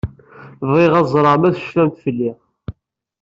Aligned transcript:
Bɣiɣ 0.69 0.93
ad 0.99 1.05
ẓreɣ 1.13 1.35
ma 1.37 1.49
tecfamt 1.55 2.01
fell-i. 2.03 2.31